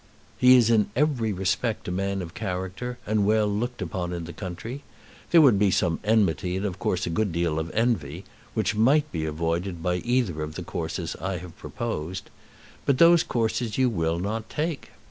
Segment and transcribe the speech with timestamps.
[0.39, 4.33] "He is in every respect a man of character, and well looked upon in the
[4.33, 4.81] country.
[5.29, 8.23] There would be some enmity and a good deal of envy
[8.55, 12.31] which might be avoided by either of the courses I have proposed;
[12.83, 14.89] but those courses you will not take.